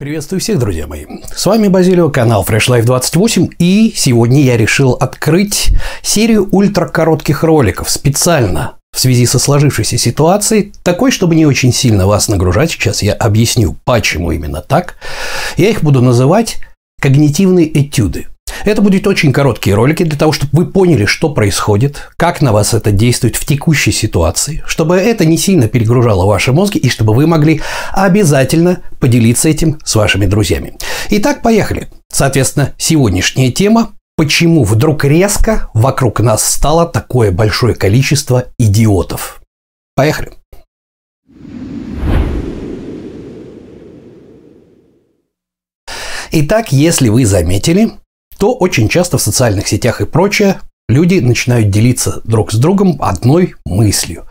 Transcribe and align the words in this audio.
Приветствую 0.00 0.40
всех, 0.40 0.58
друзья 0.58 0.86
мои. 0.86 1.04
С 1.30 1.44
вами 1.44 1.68
Базилио, 1.68 2.08
канал 2.08 2.42
Fresh 2.48 2.70
Life 2.70 2.84
28, 2.84 3.50
и 3.58 3.92
сегодня 3.94 4.40
я 4.42 4.56
решил 4.56 4.92
открыть 4.92 5.76
серию 6.00 6.48
ультракоротких 6.50 7.44
роликов 7.44 7.90
специально 7.90 8.78
в 8.96 8.98
связи 8.98 9.26
со 9.26 9.38
сложившейся 9.38 9.98
ситуацией, 9.98 10.72
такой, 10.84 11.10
чтобы 11.10 11.34
не 11.34 11.44
очень 11.44 11.70
сильно 11.70 12.06
вас 12.06 12.28
нагружать. 12.28 12.70
Сейчас 12.70 13.02
я 13.02 13.12
объясню, 13.12 13.76
почему 13.84 14.32
именно 14.32 14.62
так. 14.62 14.96
Я 15.58 15.68
их 15.68 15.82
буду 15.82 16.00
называть 16.00 16.60
когнитивные 16.98 17.68
этюды. 17.78 18.28
Это 18.64 18.82
будут 18.82 19.06
очень 19.06 19.32
короткие 19.32 19.74
ролики 19.74 20.02
для 20.02 20.18
того, 20.18 20.32
чтобы 20.32 20.64
вы 20.64 20.66
поняли, 20.70 21.04
что 21.06 21.30
происходит, 21.30 22.08
как 22.16 22.40
на 22.40 22.52
вас 22.52 22.74
это 22.74 22.90
действует 22.90 23.36
в 23.36 23.44
текущей 23.44 23.92
ситуации, 23.92 24.62
чтобы 24.66 24.96
это 24.96 25.24
не 25.24 25.38
сильно 25.38 25.68
перегружало 25.68 26.26
ваши 26.26 26.52
мозги 26.52 26.78
и 26.78 26.90
чтобы 26.90 27.14
вы 27.14 27.26
могли 27.26 27.62
обязательно 27.92 28.82
поделиться 29.00 29.48
этим 29.48 29.78
с 29.84 29.94
вашими 29.94 30.26
друзьями. 30.26 30.74
Итак, 31.10 31.42
поехали. 31.42 31.88
Соответственно, 32.12 32.74
сегодняшняя 32.76 33.50
тема 33.50 33.92
почему 34.16 34.64
вдруг 34.64 35.04
резко 35.04 35.70
вокруг 35.72 36.20
нас 36.20 36.44
стало 36.44 36.84
такое 36.84 37.30
большое 37.32 37.74
количество 37.74 38.48
идиотов. 38.58 39.40
Поехали. 39.94 40.32
Итак, 46.32 46.70
если 46.70 47.08
вы 47.08 47.24
заметили, 47.24 47.92
то 48.40 48.54
очень 48.54 48.88
часто 48.88 49.18
в 49.18 49.22
социальных 49.22 49.68
сетях 49.68 50.00
и 50.00 50.06
прочее 50.06 50.60
люди 50.88 51.18
начинают 51.18 51.68
делиться 51.68 52.22
друг 52.24 52.52
с 52.52 52.56
другом 52.56 52.96
одной 53.00 53.54
мыслью. 53.66 54.24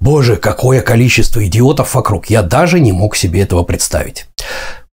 Боже, 0.00 0.36
какое 0.36 0.82
количество 0.82 1.44
идиотов 1.44 1.94
вокруг, 1.94 2.26
я 2.26 2.42
даже 2.42 2.78
не 2.78 2.92
мог 2.92 3.16
себе 3.16 3.40
этого 3.40 3.62
представить. 3.62 4.26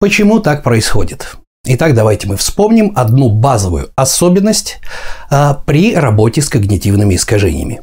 Почему 0.00 0.40
так 0.40 0.64
происходит? 0.64 1.36
Итак, 1.64 1.94
давайте 1.94 2.26
мы 2.26 2.36
вспомним 2.36 2.92
одну 2.96 3.28
базовую 3.28 3.90
особенность 3.94 4.80
а, 5.30 5.54
при 5.54 5.94
работе 5.94 6.42
с 6.42 6.48
когнитивными 6.48 7.14
искажениями. 7.14 7.82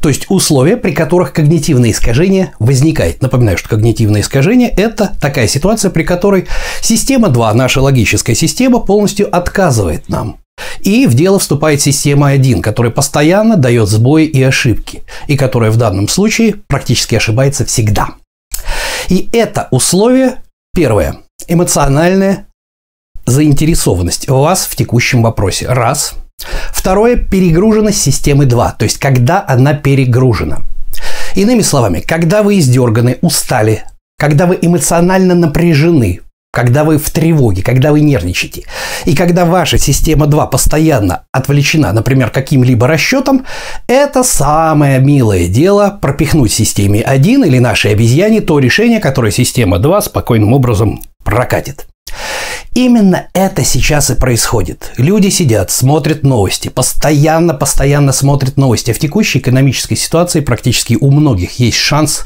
То 0.00 0.08
есть 0.08 0.26
условия, 0.28 0.76
при 0.76 0.92
которых 0.92 1.32
когнитивное 1.32 1.90
искажение 1.90 2.52
возникает. 2.58 3.22
Напоминаю, 3.22 3.58
что 3.58 3.68
когнитивное 3.68 4.20
искажение– 4.20 4.68
это 4.76 5.12
такая 5.20 5.48
ситуация, 5.48 5.90
при 5.90 6.02
которой 6.02 6.46
система 6.80 7.28
2, 7.28 7.54
наша 7.54 7.80
логическая 7.80 8.34
система, 8.34 8.80
полностью 8.80 9.34
отказывает 9.34 10.08
нам. 10.08 10.38
И 10.80 11.06
в 11.06 11.14
дело 11.14 11.38
вступает 11.38 11.80
система 11.80 12.28
1, 12.28 12.62
которая 12.62 12.92
постоянно 12.92 13.56
дает 13.56 13.88
сбои 13.88 14.24
и 14.24 14.42
ошибки, 14.42 15.02
и 15.26 15.36
которая 15.36 15.70
в 15.70 15.76
данном 15.76 16.08
случае 16.08 16.56
практически 16.68 17.14
ошибается 17.14 17.64
всегда. 17.64 18.10
И 19.08 19.28
это 19.32 19.68
условие, 19.70 20.42
первое, 20.74 21.18
эмоциональная 21.48 22.46
заинтересованность 23.26 24.28
вас 24.28 24.66
в 24.66 24.76
текущем 24.76 25.22
вопросе. 25.22 25.66
Раз– 25.68 26.14
Второе– 26.82 27.14
перегруженность 27.30 28.02
системы 28.02 28.44
2, 28.44 28.72
то 28.72 28.82
есть 28.82 28.98
когда 28.98 29.44
она 29.46 29.72
перегружена. 29.72 30.62
Иными 31.36 31.60
словами, 31.60 32.00
когда 32.00 32.42
вы 32.42 32.58
издерганы, 32.58 33.18
устали, 33.20 33.84
когда 34.18 34.46
вы 34.46 34.58
эмоционально 34.60 35.36
напряжены, 35.36 36.22
когда 36.52 36.82
вы 36.82 36.98
в 36.98 37.08
тревоге, 37.10 37.62
когда 37.62 37.92
вы 37.92 38.00
нервничаете, 38.00 38.64
и 39.04 39.14
когда 39.14 39.44
ваша 39.44 39.78
система 39.78 40.26
2 40.26 40.44
постоянно 40.48 41.22
отвлечена, 41.30 41.92
например, 41.92 42.30
каким-либо 42.30 42.88
расчетом, 42.88 43.46
это 43.86 44.24
самое 44.24 44.98
милое 44.98 45.46
дело 45.46 45.96
пропихнуть 46.02 46.50
системе 46.50 47.02
1 47.02 47.44
или 47.44 47.60
нашей 47.60 47.92
обезьяне 47.92 48.40
то 48.40 48.58
решение, 48.58 48.98
которое 48.98 49.30
система 49.30 49.78
2 49.78 50.00
спокойным 50.00 50.52
образом 50.52 51.00
прокатит. 51.24 51.86
Именно 52.74 53.26
это 53.34 53.64
сейчас 53.64 54.10
и 54.10 54.14
происходит. 54.14 54.92
Люди 54.96 55.28
сидят, 55.28 55.70
смотрят 55.70 56.22
новости, 56.22 56.68
постоянно, 56.68 57.52
постоянно 57.52 58.12
смотрят 58.12 58.56
новости. 58.56 58.90
А 58.90 58.94
в 58.94 58.98
текущей 58.98 59.40
экономической 59.40 59.94
ситуации 59.94 60.40
практически 60.40 60.96
у 60.98 61.10
многих 61.10 61.58
есть 61.58 61.76
шанс, 61.76 62.22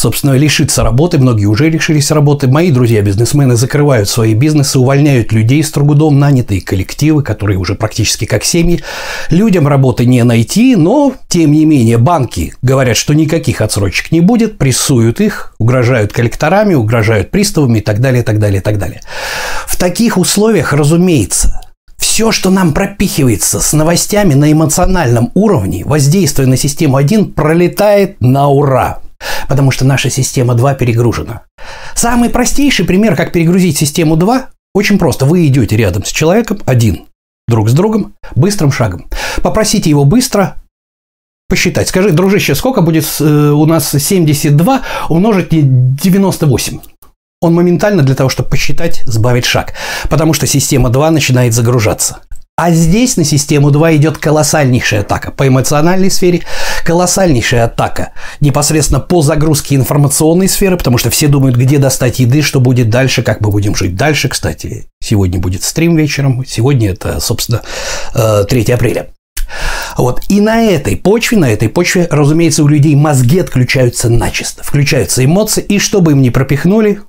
собственно, 0.00 0.32
лишиться 0.32 0.82
работы. 0.82 1.18
Многие 1.18 1.44
уже 1.44 1.68
лишились 1.68 2.10
работы. 2.10 2.48
Мои 2.48 2.70
друзья-бизнесмены 2.70 3.56
закрывают 3.56 4.08
свои 4.08 4.34
бизнесы, 4.34 4.78
увольняют 4.78 5.30
людей 5.30 5.62
с 5.62 5.70
трудом, 5.70 6.18
нанятые 6.18 6.62
коллективы, 6.62 7.22
которые 7.22 7.58
уже 7.58 7.74
практически 7.74 8.24
как 8.24 8.42
семьи. 8.42 8.82
Людям 9.28 9.68
работы 9.68 10.06
не 10.06 10.24
найти, 10.24 10.74
но, 10.74 11.14
тем 11.28 11.52
не 11.52 11.66
менее, 11.66 11.98
банки 11.98 12.54
говорят, 12.62 12.96
что 12.96 13.14
никаких 13.14 13.60
отсрочек 13.60 14.10
не 14.10 14.20
будет, 14.20 14.56
прессуют 14.56 15.20
их, 15.20 15.54
угрожают 15.58 16.14
коллекторами, 16.14 16.72
угрожают 16.72 17.30
приставами 17.30 17.78
и 17.78 17.82
так 17.82 18.00
далее, 18.00 18.22
и 18.22 18.24
так 18.24 18.38
далее, 18.38 18.60
и 18.60 18.62
так 18.62 18.78
далее. 18.78 19.02
В 19.66 19.76
таких 19.76 20.16
условиях, 20.16 20.72
разумеется, 20.72 21.60
все, 21.98 22.32
что 22.32 22.48
нам 22.48 22.72
пропихивается 22.72 23.60
с 23.60 23.74
новостями 23.74 24.32
на 24.32 24.50
эмоциональном 24.50 25.30
уровне, 25.34 25.84
воздействуя 25.84 26.46
на 26.46 26.56
систему 26.56 26.96
1, 26.96 27.32
пролетает 27.32 28.16
на 28.20 28.48
ура. 28.48 29.00
Потому 29.48 29.70
что 29.70 29.84
наша 29.84 30.10
система 30.10 30.54
2 30.54 30.74
перегружена. 30.74 31.42
Самый 31.94 32.30
простейший 32.30 32.84
пример, 32.84 33.16
как 33.16 33.32
перегрузить 33.32 33.78
систему 33.78 34.16
2, 34.16 34.48
очень 34.74 34.98
просто. 34.98 35.24
Вы 35.24 35.46
идете 35.46 35.76
рядом 35.76 36.04
с 36.04 36.08
человеком 36.08 36.60
один, 36.66 37.06
друг 37.48 37.68
с 37.68 37.72
другом, 37.72 38.14
быстрым 38.34 38.72
шагом. 38.72 39.08
Попросите 39.42 39.90
его 39.90 40.04
быстро 40.04 40.56
посчитать. 41.48 41.88
Скажи, 41.88 42.12
дружище, 42.12 42.54
сколько 42.54 42.80
будет 42.80 43.04
э, 43.20 43.24
у 43.24 43.66
нас 43.66 43.90
72 43.90 44.82
умножить 45.08 45.52
на 45.52 45.58
98? 45.62 46.80
он 47.40 47.54
моментально 47.54 48.02
для 48.02 48.14
того, 48.14 48.28
чтобы 48.28 48.50
посчитать, 48.50 49.02
сбавит 49.06 49.46
шаг, 49.46 49.72
потому 50.10 50.34
что 50.34 50.46
система 50.46 50.90
2 50.90 51.10
начинает 51.10 51.54
загружаться. 51.54 52.18
А 52.56 52.70
здесь 52.72 53.16
на 53.16 53.24
систему 53.24 53.70
2 53.70 53.96
идет 53.96 54.18
колоссальнейшая 54.18 55.00
атака 55.00 55.30
по 55.30 55.48
эмоциональной 55.48 56.10
сфере, 56.10 56.42
колоссальнейшая 56.84 57.64
атака 57.64 58.12
непосредственно 58.40 59.00
по 59.00 59.22
загрузке 59.22 59.76
информационной 59.76 60.48
сферы, 60.48 60.76
потому 60.76 60.98
что 60.98 61.10
все 61.10 61.28
думают, 61.28 61.56
где 61.56 61.78
достать 61.78 62.18
еды, 62.18 62.42
что 62.42 62.60
будет 62.60 62.90
дальше, 62.90 63.22
как 63.22 63.40
мы 63.40 63.50
будем 63.50 63.74
жить 63.74 63.96
дальше. 63.96 64.28
Кстати, 64.28 64.86
сегодня 65.02 65.38
будет 65.38 65.62
стрим 65.62 65.96
вечером, 65.96 66.44
сегодня 66.46 66.90
это, 66.90 67.20
собственно, 67.20 67.62
3 68.14 68.64
э, 68.64 68.74
апреля. 68.74 69.08
Вот. 69.96 70.22
И 70.28 70.40
на 70.40 70.62
этой 70.62 70.96
почве, 70.96 71.38
на 71.38 71.50
этой 71.50 71.68
почве, 71.68 72.06
разумеется, 72.10 72.62
у 72.62 72.68
людей 72.68 72.94
мозги 72.94 73.38
отключаются 73.40 74.08
начисто, 74.08 74.62
включаются 74.62 75.24
эмоции, 75.24 75.62
и 75.62 75.78
чтобы 75.78 76.12
им 76.12 76.22
не 76.22 76.30
пропихнули, 76.30 77.00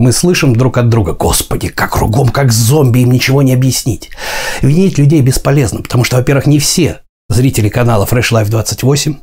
мы 0.00 0.12
слышим 0.12 0.54
друг 0.54 0.78
от 0.78 0.88
друга, 0.88 1.12
господи, 1.12 1.68
как 1.68 1.94
кругом, 1.94 2.28
как 2.28 2.52
зомби, 2.52 3.00
им 3.00 3.10
ничего 3.10 3.42
не 3.42 3.52
объяснить. 3.52 4.10
Винить 4.62 4.96
людей 4.96 5.20
бесполезно, 5.22 5.82
потому 5.82 6.04
что, 6.04 6.16
во-первых, 6.18 6.46
не 6.46 6.60
все 6.60 7.00
зрители 7.28 7.68
канала 7.68 8.06
Fresh 8.06 8.32
Life 8.32 8.48
28, 8.48 9.16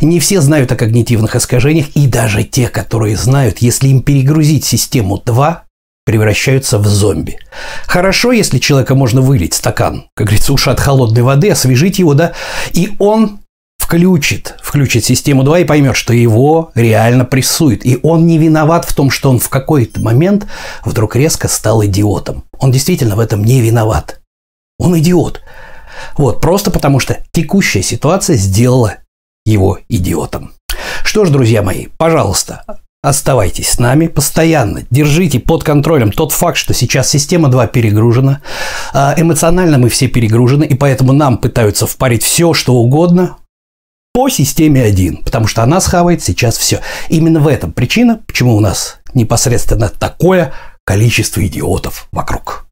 не 0.00 0.20
все 0.20 0.40
знают 0.40 0.72
о 0.72 0.76
когнитивных 0.76 1.36
искажениях, 1.36 1.88
и 1.94 2.06
даже 2.06 2.44
те, 2.44 2.68
которые 2.68 3.16
знают, 3.16 3.58
если 3.58 3.88
им 3.88 4.02
перегрузить 4.02 4.64
систему 4.64 5.18
2, 5.18 5.64
превращаются 6.06 6.78
в 6.78 6.86
зомби. 6.86 7.38
Хорошо, 7.86 8.32
если 8.32 8.58
человека 8.58 8.94
можно 8.94 9.20
вылить 9.20 9.54
стакан, 9.54 10.06
как 10.14 10.28
говорится, 10.28 10.52
ушат 10.52 10.80
холодной 10.80 11.22
воды, 11.22 11.50
освежить 11.50 11.98
его, 11.98 12.14
да, 12.14 12.32
и 12.72 12.94
он 12.98 13.40
включит, 13.78 14.54
включит 14.62 15.04
систему 15.04 15.42
2 15.42 15.60
и 15.60 15.64
поймет, 15.64 15.96
что 15.96 16.12
его 16.12 16.70
реально 16.74 17.24
прессует. 17.24 17.84
И 17.84 17.98
он 18.02 18.26
не 18.26 18.38
виноват 18.38 18.84
в 18.84 18.94
том, 18.94 19.10
что 19.10 19.30
он 19.30 19.40
в 19.40 19.48
какой-то 19.48 20.00
момент 20.00 20.46
вдруг 20.84 21.16
резко 21.16 21.48
стал 21.48 21.84
идиотом. 21.84 22.44
Он 22.58 22.70
действительно 22.70 23.16
в 23.16 23.20
этом 23.20 23.44
не 23.44 23.60
виноват. 23.60 24.20
Он 24.78 24.96
идиот. 24.98 25.42
Вот, 26.16 26.40
просто 26.40 26.70
потому 26.70 27.00
что 27.00 27.18
текущая 27.32 27.82
ситуация 27.82 28.36
сделала 28.36 28.96
его 29.44 29.78
идиотом. 29.88 30.52
Что 31.04 31.24
ж, 31.24 31.30
друзья 31.30 31.62
мои, 31.62 31.86
пожалуйста, 31.96 32.64
Оставайтесь 33.02 33.70
с 33.70 33.78
нами 33.78 34.08
постоянно. 34.08 34.82
Держите 34.90 35.40
под 35.40 35.64
контролем 35.64 36.12
тот 36.12 36.32
факт, 36.32 36.58
что 36.58 36.74
сейчас 36.74 37.08
система 37.08 37.48
2 37.48 37.66
перегружена. 37.68 38.42
А, 38.92 39.14
эмоционально 39.16 39.78
мы 39.78 39.88
все 39.88 40.06
перегружены, 40.06 40.64
и 40.64 40.74
поэтому 40.74 41.14
нам 41.14 41.38
пытаются 41.38 41.86
впарить 41.86 42.22
все, 42.22 42.52
что 42.52 42.74
угодно 42.74 43.38
по 44.12 44.28
системе 44.28 44.82
1, 44.82 45.22
потому 45.24 45.46
что 45.46 45.62
она 45.62 45.80
схавает 45.80 46.22
сейчас 46.22 46.58
все. 46.58 46.80
Именно 47.08 47.40
в 47.40 47.48
этом 47.48 47.72
причина, 47.72 48.20
почему 48.26 48.54
у 48.54 48.60
нас 48.60 48.98
непосредственно 49.14 49.88
такое 49.88 50.52
количество 50.84 51.46
идиотов 51.46 52.06
вокруг. 52.12 52.69